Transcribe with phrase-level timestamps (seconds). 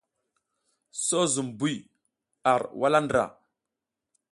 [1.03, 1.75] So zum buy
[2.49, 3.25] a wuzla ndra.